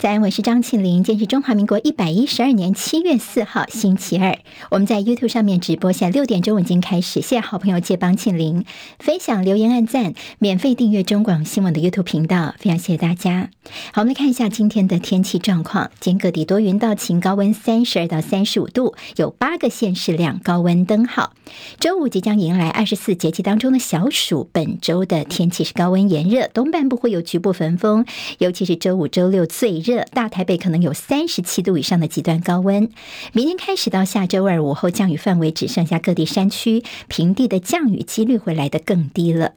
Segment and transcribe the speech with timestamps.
[0.00, 1.02] 在安，我是张庆玲。
[1.02, 4.38] 今天是中华民国一百一十二年七月四号，星期二。
[4.70, 7.20] 我们在 YouTube 上面直播，现在六点钟已经开始。
[7.20, 8.64] 谢谢好朋友借帮庆玲
[9.00, 13.50] 分享、留言、按赞，免费订阅中广新闻的 YouTube 频道，非常谢谢大家。
[13.92, 15.90] 好，我们来看一下今天的天气状况。
[15.98, 21.32] 今天各地多云到晴，高温三十二到三十五度，有八个县市亮高温灯号。
[21.80, 28.06] 周五即将迎来二十四节气当中的小暑，本周的天气是高温炎热，东半部会有局部焚风，
[28.38, 30.04] 尤其是周五、周六最热。
[30.12, 32.90] 大台北可能有三十七度以上的极端高温，
[33.32, 39.54] 明天开始到下周二午后，降雨范围只剩下各地山区，平地的降雨几率会来得更低了。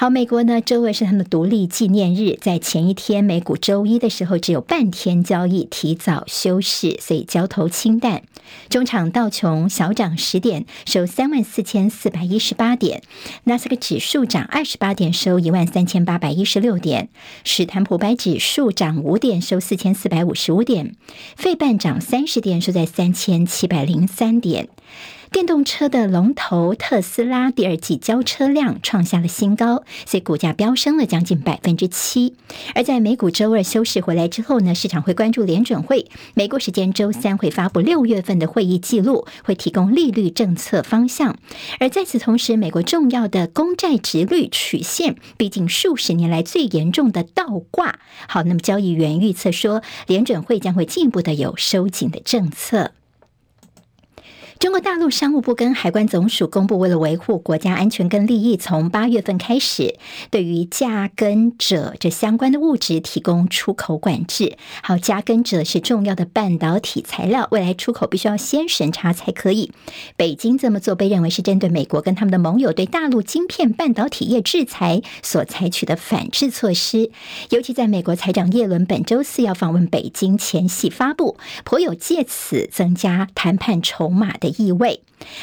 [0.00, 8.22] 好，美国呢，周二是他们独立纪念日，在前一天美股周一的时候只有半天交易，提早休市，所以交投清淡。
[8.70, 13.00] 中场道琼小涨十点，收三万四千四百一十八点；
[13.42, 17.08] 纳斯克指数涨二十八点，收一万三千八百一十六点；
[17.42, 20.92] 史坦普白指数涨五点，收四千四百五十五点；
[21.34, 24.68] 费半涨三十点，收在三千七百零三点。
[25.30, 32.34] 电动车的龙头特斯拉第二季交车量创下了新高，所以股价飙升了将近百分之七。
[32.74, 41.36] 而在美股周二休市回来之后呢，市场会关注联准会，美国时间周三会发布六月份的会议记录，会提供利率政策方向。
[41.80, 47.98] 而在此同时，美国重要的公债殖率曲线，毕竟数十年来最严重的倒挂。
[48.28, 52.92] 好，那么交易员预测说，联准会将会进一步的有收紧的政策。
[54.58, 59.94] 中国大陆商务部跟海关总署公布，为了维护国家安全跟利益，从八月份开始，
[60.32, 64.56] 对于镓跟者这相关的物质提供出口管制。
[64.82, 69.70] 好，镓跟者是重要的半导体材料，未来出口必须要先审查才可以。
[70.16, 77.12] 北京这么做被认为是针对美国跟他们的盟友对大陆晶片半导体业制裁所采取的反制措施。
[77.50, 85.00] 尤其在美国财长耶伦本周四要访问北京前夕发布，颇有借此增加谈判筹码的意味。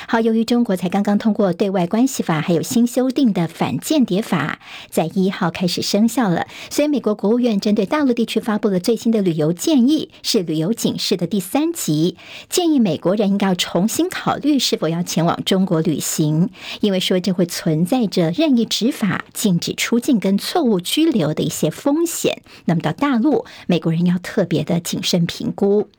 [0.07, 12.16] 好，由于中国才刚刚通过对外关系法，还有新修订的反间谍法，在一号开始生效了，所以美国国务院针对大陆地区发布了最新的旅游建议，是旅游警示的第三级，
[12.49, 16.49] 建议美国人应该要重新考虑是否要前往中国旅行，
[16.79, 22.41] 因为说这会存在着任意执法、禁止出境跟错误拘留的一些风险。
[22.63, 25.89] 那么到大陆，美国人要特别的谨慎评估。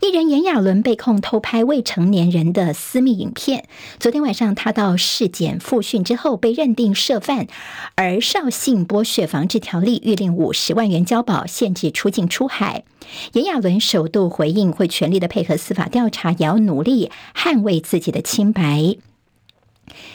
[0.00, 3.66] 艺人炎亚纶被控偷拍未成年人的私密影片。
[3.98, 7.46] 昨天晚上，他到市检复讯之后，被认定涉犯
[7.94, 12.84] 《而《绍兴剥削防治条例》，预令五十万元交保，限制出境出海。
[13.32, 18.96] 炎亚纶首度回应，会全力的配合司法调查，也要努力捍卫自己的清白。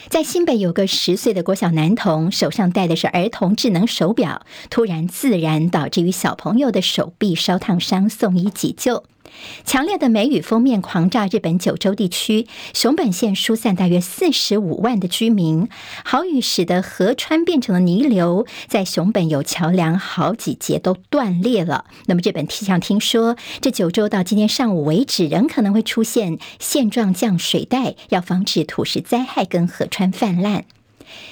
[0.08, 9.04] 在新北有个十岁的国小男童，手上戴的是儿童智能手表，突然自燃，导致于小朋友的手臂烧烫伤，送医急救。
[9.64, 15.68] 强烈的梅雨锋面狂炸日本九州地区，熊本县疏散大约四十五万的居民。
[16.04, 21.84] 豪雨使得河川变成了泥流，在熊本有桥梁好几节都断裂了。
[22.06, 30.64] 那么日本气象厅说，这九州到今天上午为止，仍可能会出现线状降水带，要防止土石灾害跟河川泛滥。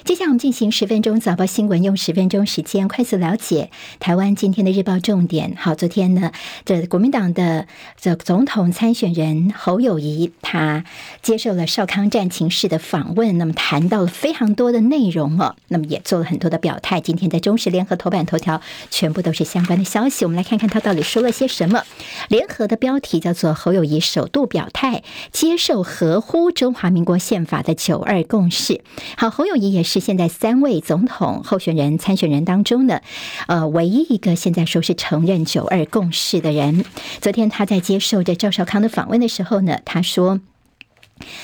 [0.05, 5.55] 接下来我们进行十分钟早报新闻，用十分钟时间快速了解台湾今天的日报重点。
[5.57, 6.33] 好，昨天呢，
[6.65, 7.67] 这国民党的
[8.01, 10.85] 这总统参选人侯友谊，他
[11.23, 17.01] 接受了少康战情室的访问，那么谈到了非常多的内容哦，那么也做了很多的表态。
[17.01, 18.61] 今天在中时联合头版头条，
[18.91, 20.25] 全部都是相关的消息。
[20.25, 21.83] 我们来看看他到底说了些什么。
[22.29, 25.03] 联合的标题叫做“侯友谊首度表态，
[25.33, 28.83] 接受合乎中华民国宪法的九二共识”。
[29.17, 33.01] 好，侯友谊也是现在三位总统候选人参选人当中呢，
[33.47, 36.85] 呃，唯一一个现在说是承认九二共识的人。
[37.21, 40.41] 昨天他在接受着赵少康的访问的时候呢，他说。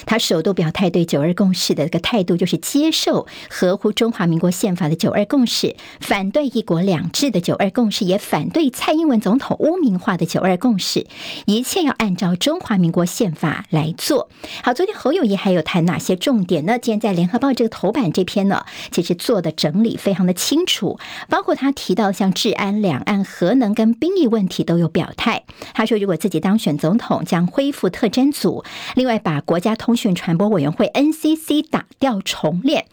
[0.06, 11.06] 他首度表态对九二共识的一个态度，就是接受合乎中华民国宪法的九二共识，反对一国两制的九二共识，也反对蔡英文总统污名化的九二共识，
[11.46, 14.28] 一切要按照中华民国宪法来做。
[14.62, 16.78] 好，昨天侯友谊还有谈哪些重点呢？
[16.78, 20.98] 今天在联合报这个头版这篇呢，其实做的整理非常的清楚，
[21.28, 25.44] 包括他提到像治安、两岸、核能跟兵役问题都有表态。
[25.72, 32.86] 他说，如果自己当选总统，将恢复特侦组，另外把国家通讯传播委员会 NCC 打掉重练，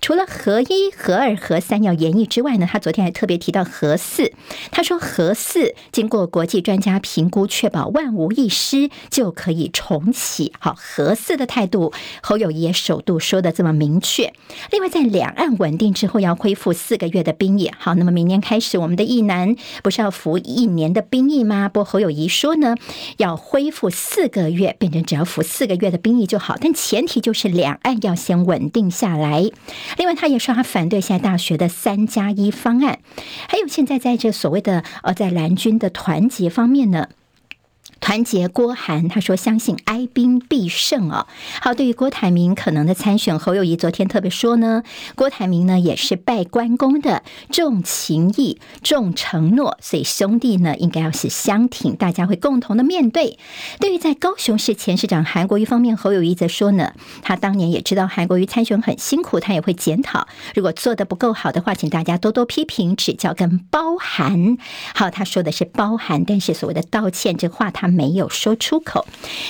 [0.00, 4.32] 除了核一、核二、核三要研议之外呢，他昨天还特别提到核四。
[4.70, 10.52] 他说核四经过国际专家评估，确保万无一失就可以重启。
[10.58, 11.92] 好，核四的态度，
[12.22, 14.32] 侯友谊也首度说的这么明确。
[14.72, 17.70] 另外，在两岸稳定之后，要恢复四个月的兵役。
[17.78, 21.68] 好，那么明年开始，我们的役男不是要服一年的兵役吗？
[21.68, 22.74] 不过侯友谊说呢，
[23.18, 29.50] 要恢复四个月，变成只要服四个月的兵你就好，但前提就是两岸要先稳定下来。
[29.96, 33.00] 另外，他也说他反对现在大学的三加一方案，
[33.48, 37.08] 还有现在在这所谓的呃，在蓝军的团结方面呢。
[38.06, 41.26] 团结郭韩，他说相信哀兵必胜哦。
[41.60, 44.84] 好，对于郭台铭可能的参选，侯友谊昨天特别说呢，
[45.16, 53.40] 郭台铭呢也是拜关公的，重情义、重承诺，所以兄弟呢应该要是相挺，大家会共同的面对。
[53.80, 56.92] 对于在高雄市前市长韩国瑜方面，侯友谊则说呢，
[57.22, 64.58] 他当年也知道韩国瑜参选很辛苦，他也会检讨，如果做得不够好的话，请大家多多批评指教跟包涵。
[64.94, 67.95] 好，他说的是包涵，但是所谓的道歉这话他。
[67.96, 69.06] 没有说出口。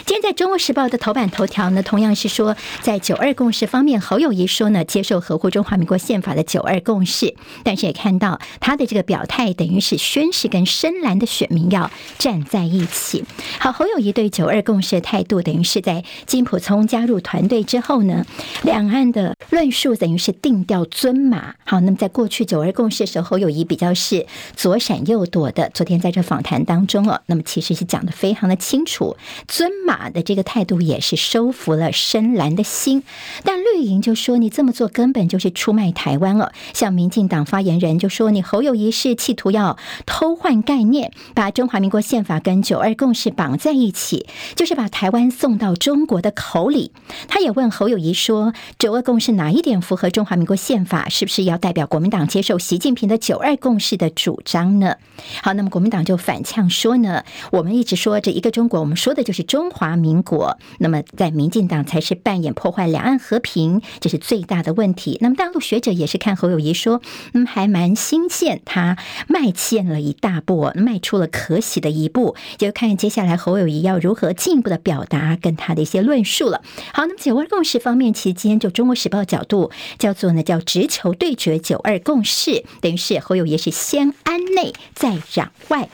[0.06, 7.34] 今天在《中国时报》的头版头条呢，同样是说，在九二共识方面，侯友谊说呢，接受合乎中华民国宪法的九二共识，
[7.64, 13.24] 但是也看到他的这个表态，等于是宣誓跟深蓝的选民要站在一起。
[13.58, 18.24] 好，侯友宜对九二共识的态度，等于是在金溥聪加入团队之后呢，
[18.62, 21.56] 两岸的论述等于是定调尊马。
[21.64, 25.68] 好，那么在过去九二共识的时候，侯友谊比较是左闪右躲的。
[25.74, 28.35] 昨天在这访谈当中哦，那么其实是讲的非。
[28.36, 29.16] 非常的清楚，
[29.48, 33.02] 尊马的这个态度也是收服了深蓝的心，
[33.44, 36.52] 但绿营就说你这么做根本就是出卖台湾了。
[36.74, 46.92] 像民进党发言人就说，你侯友谊是企图要偷换概念，把中华民国宪法跟九二共识绑在一起，就是把台湾送到中国的口里。
[47.28, 51.08] 他也问侯友谊说，九二共识哪一点符合中华民国宪法？
[51.08, 54.96] 是不是要代表国民党接受习近平的九二共识的主张呢？
[55.42, 58.20] 好，那么国民党就反呛说呢，我们一直说。
[58.26, 60.58] 这一个中国，我们说的就是中华民国。
[60.78, 65.16] 那么，在民进党才是扮演破坏两岸和平，这是最大的问题。
[65.20, 67.00] 那么，大陆学者也是看侯友谊说，
[67.34, 72.34] 嗯，还蛮新鲜，他迈欠了一大步，迈出了可喜的一步。
[72.58, 76.62] 就看接下来侯友谊要如何进一步的表达跟他的一些论述了。
[76.92, 79.70] 好，那么九二共识方面，其实今天就中国时报角度
[80.00, 85.88] 叫做呢，叫直球对决九二共识，等于是侯友谊是先安内再攘外。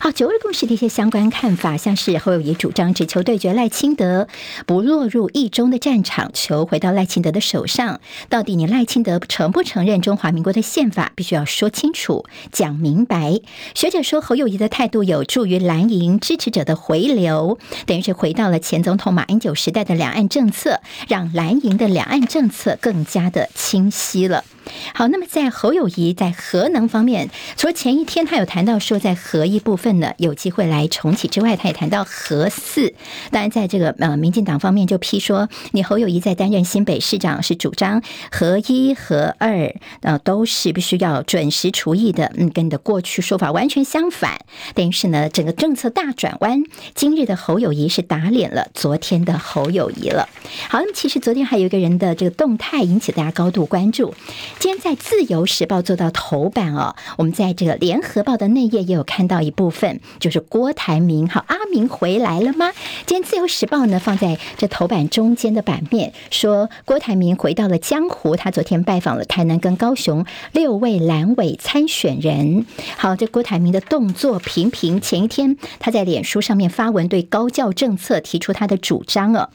[0.00, 4.28] 好，九二共识的一些相关看法，像是侯友谊主张只求对决赖清德，
[4.66, 8.00] 不落入意中的战场，球回到赖清德的手上。
[8.28, 13.40] 到底你赖清德承不承认中华民国的宪法，必须要说清楚、讲明白。
[13.74, 24.44] 学者说，侯友谊的态度有助于蓝营支持者的回流，等于是回到了前总统马英九时代的两岸政策，让蓝营的两岸政策更加的清晰了。
[24.94, 32.94] 好，那么在侯友谊在核能方面，除了前一天他有谈到说在核一部分呢有机会来重启之外，他也谈到核四。
[33.30, 44.38] 当然，在这个呃民进党方面就批说，你侯友谊在担任新北市长是主张核一、核二，呃都是必须要准时除役的，嗯，跟你的过去说法完全相反。
[44.74, 46.62] 等于是呢，整个政策大转弯。
[46.94, 50.28] 今日的侯友谊是打脸了昨天的侯友谊了。
[50.68, 54.14] 好，那么其实昨天还有一个人的这个动态引起大家高度关注。
[54.58, 62.72] 今天在《自由时报》做到头版哦，我们在这个《联合报》的内页也有看到一部分，就是郭台铭，好，阿明回来了吗？
[63.04, 68.36] 今天《自由时报》呢放在这头版中间的版面，说郭台铭回到了江湖。
[68.36, 72.64] 他昨天拜访了台南跟高雄六位蓝委参选人。
[72.96, 79.50] 好，这郭台铭的动作频频，前一天他在脸书上面发文对高教政策提出他的主张哦。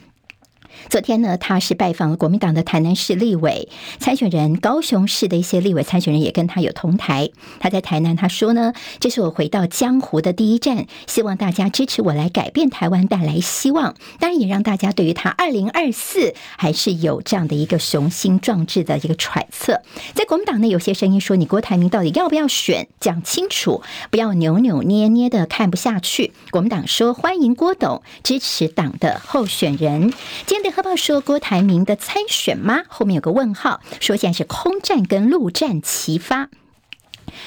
[0.89, 7.29] 昨天呢，他是拜访了国民党的台南市立委参选人，高雄市的一些立委参选人也跟他有同台。
[7.59, 13.95] 他在台南他说呢，这是我回到江湖的第一站，希望大家支持我来改变台湾，带来希望。
[14.19, 19.81] 当然也让大家对于他二零二四还是有这样的一个雄心壮志的一个揣测。
[20.13, 22.88] 在国民党内有些声音说，你郭台铭到底要不要选？
[22.99, 26.33] 讲清楚，不要扭扭捏捏的看不下去。
[26.51, 30.13] 国民党说欢迎郭董支持党的候选人。
[30.45, 30.69] 今天。
[30.69, 32.83] 联合报说郭台铭的参选吗？
[32.87, 36.49] 后面有个问号，说现在是空战跟陆战齐发。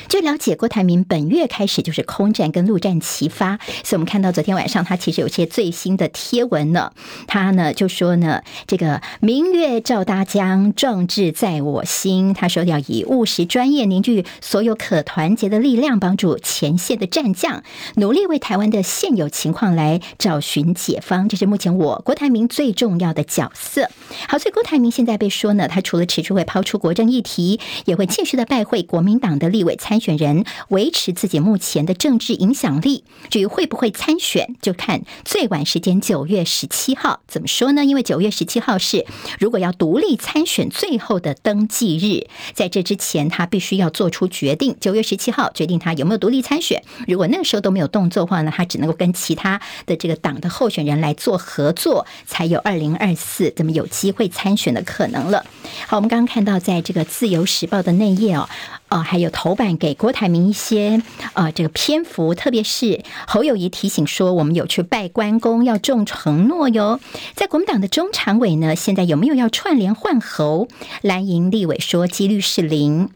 [0.09, 6.93] 据了解，郭台铭本月开始就是空战跟陆战齐发，所以我们看到昨天晚上他其实有些最新的贴文呢，
[7.27, 12.35] 他呢就说呢，这个明月照大江，壮志在我心。
[12.35, 17.62] 他说要以务实专业凝聚所有可团结的力量，帮助前线的战将，
[17.97, 21.29] 努力为台湾的现有情况来找寻解方。
[21.29, 23.89] 这是目前我郭台铭最重要的角色。
[24.29, 29.72] 好，所以郭台铭现在被说呢，他除了持续会抛出国政议题，也会继续的拜会国民党的立委。
[29.76, 37.21] 参选人维持自己目前的政治影响力，至于会不会参选，就看最晚时间九月十七号。
[37.26, 37.85] 怎么说呢？
[37.85, 39.07] 因为九月十七号是
[39.38, 44.76] 如果要独立参选最后的登记日，在这之前他必须要做出决定。
[44.81, 46.83] 九月十七号决定他有没有独立参选。
[47.07, 55.45] 如果那个时候都没有动作的话呢，他只能够跟其他的这个党的候选人来做合作，才有二零二四这么有机会参选的可能了。
[55.87, 58.49] 好，我们刚刚看到在这个自由时报的内页哦。
[58.93, 61.01] 哦，还有头版给郭台铭一些
[61.33, 67.01] 呃这个篇幅，特别是侯友谊提醒说，我们有去拜关公，要重承诺哟。
[67.35, 70.69] 在国民党的中常委呢，现在有没有要串联换侯？
[71.01, 73.09] 蓝营立委说几率是零。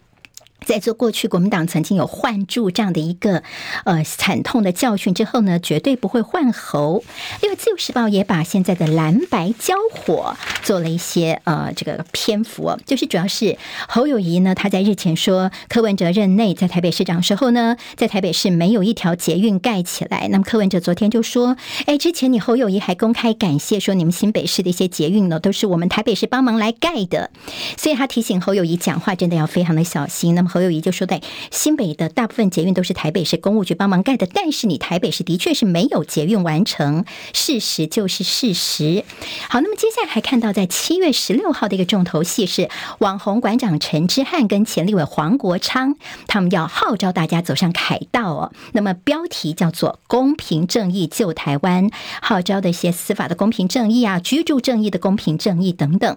[0.66, 3.44] 在做过去国民党曾经有换柱这样的一个
[3.85, 7.04] 呃惨痛的教训之后呢，绝对不会换侯。
[7.40, 13.56] 因为自由时报也把现在的蓝白交火做了一些呃这个篇幅，就是主要是
[13.87, 20.26] 侯友谊呢，他在日前说柯文哲任内在台北市长时候呢，在台北市没有一条捷运盖起来。
[20.32, 21.56] 那么柯文哲昨天就说，
[21.87, 27.30] 哎，之前你侯友谊还公开感谢说，你们新北市的一些捷运呢，都是我们台北市帮忙来盖的。
[27.76, 30.35] 所以他提醒侯友谊讲话真的要非常的小心。
[30.35, 30.55] 那么。
[30.56, 31.20] 侯友谊就说：“在
[31.50, 39.04] 新北的大部分捷运都是台北市公务局帮忙盖的，但是你台北市的确是没有捷运完成，事实就是事实。”
[39.50, 42.70] 好，那么接下来还看到，在七月十六号的一个重头戏是
[43.00, 45.96] 网红馆长陈之汉跟前立委黄国昌，
[46.26, 48.52] 他们要号召大家走上凯道哦。
[48.72, 51.90] 那么标题叫做“公平正义救台湾”，
[52.22, 56.16] 号召的一些司法的公平正义啊，居住正义的公平正义等等。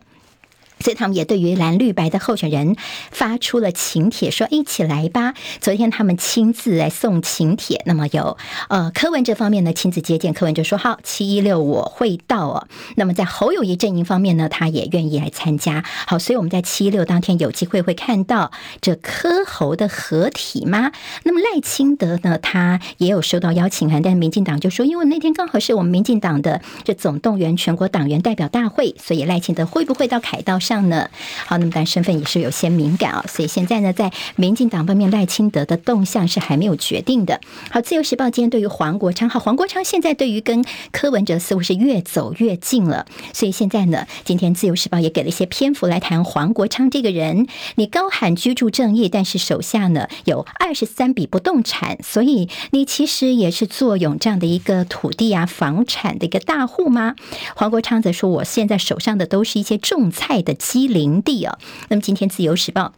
[0.80, 2.76] 所以他们也对于蓝绿白的候选人
[3.12, 5.34] 发出了请帖，说一起来吧。
[5.60, 8.38] 昨天他们亲自来送请帖，那么有
[8.70, 12.68] 呃柯文这方面呢亲自接见，柯文就说好七一六我会到哦。
[12.96, 15.84] 那么在侯友谊阵营方面呢，他也愿意来参加。
[16.08, 20.92] 好，所以我们在七一六当天有机会会看到这柯侯的合体吗？
[21.24, 31.10] 那么赖清德呢，他也有收到邀请函，但是民进党就说，因为那天刚好是我们民进党的这总动员全国党员代表大会，所以赖清德会不会到凯道上呢？
[31.48, 37.42] 好，那么但身份也是有些敏感啊，所以现在呢，在民进党方面，赖清德的动向是还没有决定的。
[37.72, 47.48] 好，自由时报今天对于黄国昌，好，黄国昌现在对于跟柯文哲似乎是越走越近了，所以现在呢，今天自由时报也给了一些篇幅来谈黄国昌这个人。
[47.76, 57.16] 你高喊居住正义，但是手下呢有二十三笔不动产，所以你其实也是坐拥这样的一个土地啊、房产的一个大户吗？
[57.56, 60.59] 黄国昌则说，我现在手上的都是一些种菜的。
[60.60, 61.58] 西林地啊，
[61.90, 62.94] 那么今天《自由时报》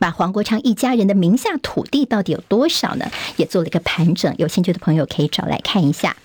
[0.00, 3.10] 把黄国昌一家人的名下土地到底有多少呢？
[3.36, 6.16] 也做了一个盘整，有兴趣的朋友可以找来看一下。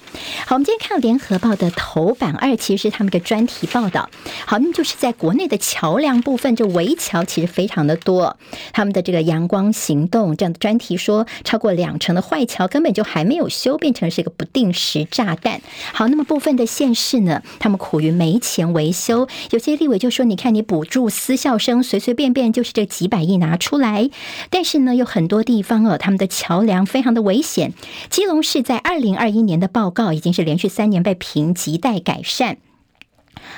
[0.45, 4.09] 好，我们今天看联合报的头版二，其实是他们的专题报道。
[4.45, 8.37] 好，那么就是在国内的桥梁部分，这围桥其实非常的多。
[8.73, 15.61] 他们的这个阳光行动这样的专题说，超过两成的坏桥根本就还没有修，变成是一个不定时炸弹。
[15.93, 24.09] 好，那么部分的县市呢，他们苦于没钱维修，有些立委就说：“你看，你补助私校生，随随便便就是这几百亿拿出来。”
[24.51, 27.73] 但是呢，有很多地方哦，他们的桥梁非常的危险。
[28.09, 30.01] 基隆市在二零二一年的报告。
[30.11, 32.57] 已经是连续三年被评级待改善。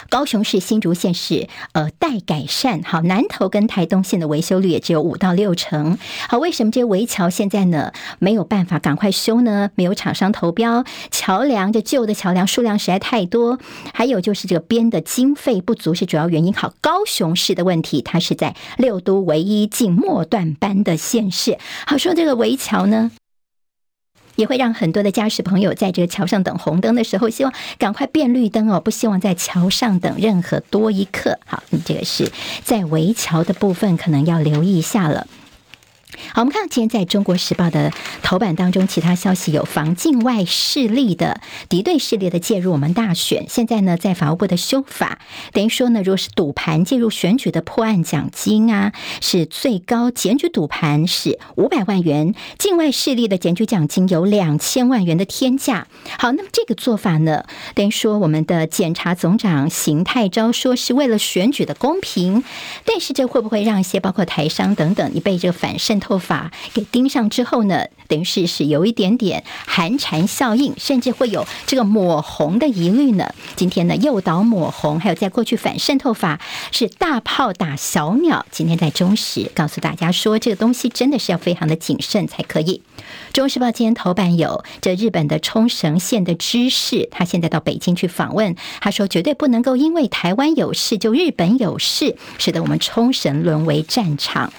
[0.09, 2.81] 高雄市、新竹县市呃待改善。
[2.83, 5.97] 好，南投跟台东县的维修率也只有五到六成。
[6.29, 9.71] 好，为什么这些围桥现在呢没有办法赶快修呢？
[9.75, 13.59] 没有厂商投标，桥梁这旧的桥梁数量实在太多，
[13.93, 16.53] 还有就是这个编的经费不足是主要原因。
[16.53, 21.57] 好，高雄市的问题，它是在六都唯一进末段班的县市。
[21.85, 23.11] 好，说这个围桥呢。
[24.35, 31.39] 也会让很多的驾驶朋友在这个桥上等红灯的时候，希望赶快变绿灯哦，不希望在桥上等任何多一刻。
[31.45, 32.31] 好，你这个是
[32.63, 35.27] 在围桥的部分，可能要留意一下了。
[36.34, 37.91] 好，我们看到今天在中国时报的
[38.22, 43.46] 头版当中，其他消息有防境外势力的敌对势力的介入我们大选。
[43.48, 45.20] 现在呢，在法务部的修法，
[45.53, 48.91] 等于说呢，如果是赌盘介入选举的破案奖金啊，
[49.22, 55.88] 是最高检举赌盘是五百万元，境外势力的检举奖金有两千万元的天价。
[56.20, 62.43] 好，那么这个做法呢，等于说我们的检察总长邢泰昭说是为了选举的公平，
[62.84, 66.02] 但是这会不会让一些包括台商等等，你被这个反渗？
[66.03, 73.33] 透法给盯上之后呢，等于是是有一点点寒蝉效应，甚至会有这个抹红的疑虑呢。
[73.55, 76.41] 今天呢，诱导抹红，还有在过去反渗透法
[76.72, 78.45] 是大炮打小鸟。
[78.51, 82.81] 今天在中时告诉大家说，这个东西真的是要非常的谨慎才可以。
[83.31, 94.51] 中时报今天头版有这日本的冲绳县的知事，他现在到北京去访问，他说绝对不能够因为台湾有事就日本有事，使得我们冲绳沦为战场。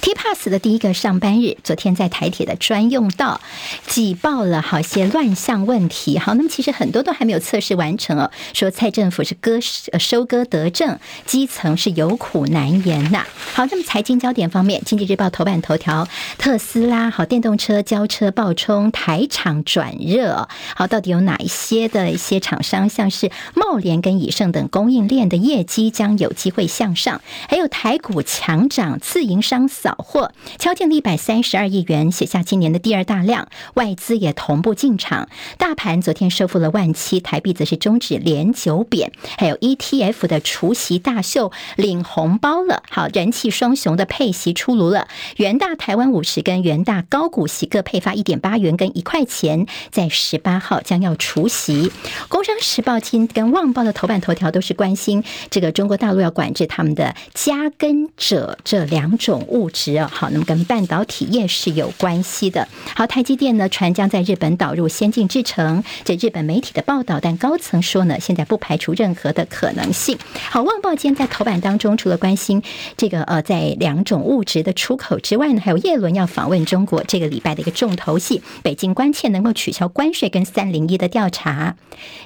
[0.00, 3.40] T-Pass 的第一个上班日，昨天在台铁的专用道
[3.86, 6.18] 挤爆了好些乱象问题。
[6.18, 8.30] 好，那么其实很多都还没有测试完成哦。
[8.52, 13.24] 说蔡政府是割收割得政，基层是有苦难言呐。
[13.54, 16.06] 好，那么财经焦点方面，《经济日报》头版头条：
[16.38, 20.48] 特斯拉好电动车交车爆冲，台厂转热。
[20.74, 27.20] 好，到底有哪一些的一些厂商，像是茂联跟以盛等供应链的业绩将有机会向上？
[27.48, 29.68] 还有台股强涨，自营商。
[29.84, 35.28] 扫货敲进了一百三十二亿元，写下今年的第二大量，外资也同步进场。
[35.58, 39.12] 大盘昨天收复了万七，台币则是终止连九贬。
[39.36, 45.06] 还有 ETF 的除息大秀领红包了，好，人气双雄的配息出炉了。
[45.36, 51.92] 元大台湾五十跟元大高股息各配发一点八元跟一块钱，在十八号将要除息。
[52.30, 59.70] 工商时报今跟旺报的头版头条都是关心这个中国大陆要管制他们的加跟者这两种物。
[59.74, 62.66] 值好，那么跟半导体业是有关系的。
[62.94, 70.16] 好，台积电呢，传将在日本导入先进制程，这日本媒体的报道，但高层说呢，现在不排除任何的可能性。
[70.50, 72.62] 好，旺报今天在头版当中，除了关心
[72.96, 78.40] 这个呃，在两种物质的出口之外呢，还有叶伦要访问中国，这个礼拜的一个重头戏。
[78.62, 81.76] 北京关切能够取消关税跟三零一的调查。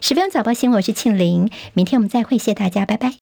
[0.01, 3.15] 十分钟早报新闻，我是庆玲，明天我们再会，谢谢大家，拜拜。